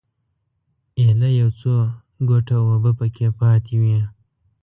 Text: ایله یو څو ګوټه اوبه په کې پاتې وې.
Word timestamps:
ایله 0.99 1.29
یو 1.39 1.49
څو 1.59 1.73
ګوټه 2.29 2.55
اوبه 2.69 2.91
په 2.99 3.05
کې 3.15 3.27
پاتې 3.39 3.75
وې. 3.81 3.99